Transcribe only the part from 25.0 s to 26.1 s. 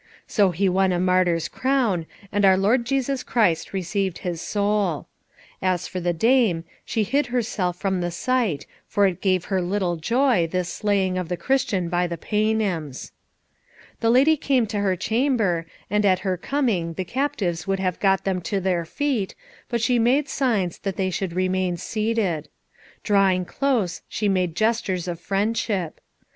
of friendship.